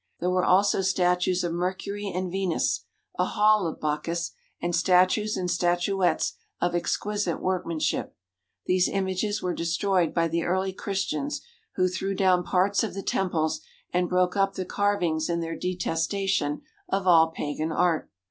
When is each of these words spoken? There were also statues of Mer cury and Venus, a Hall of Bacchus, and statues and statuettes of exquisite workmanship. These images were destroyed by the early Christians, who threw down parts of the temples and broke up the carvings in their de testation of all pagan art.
There 0.19 0.31
were 0.31 0.43
also 0.43 0.81
statues 0.81 1.43
of 1.43 1.53
Mer 1.53 1.75
cury 1.75 2.11
and 2.11 2.31
Venus, 2.31 2.85
a 3.19 3.25
Hall 3.25 3.67
of 3.67 3.79
Bacchus, 3.79 4.31
and 4.59 4.75
statues 4.75 5.37
and 5.37 5.47
statuettes 5.47 6.33
of 6.59 6.73
exquisite 6.73 7.39
workmanship. 7.39 8.15
These 8.65 8.89
images 8.89 9.43
were 9.43 9.53
destroyed 9.53 10.11
by 10.11 10.27
the 10.27 10.41
early 10.43 10.73
Christians, 10.73 11.41
who 11.75 11.87
threw 11.87 12.15
down 12.15 12.43
parts 12.43 12.83
of 12.83 12.95
the 12.95 13.03
temples 13.03 13.61
and 13.93 14.09
broke 14.09 14.35
up 14.35 14.55
the 14.55 14.65
carvings 14.65 15.29
in 15.29 15.39
their 15.39 15.55
de 15.55 15.77
testation 15.77 16.61
of 16.89 17.05
all 17.05 17.29
pagan 17.29 17.71
art. 17.71 18.09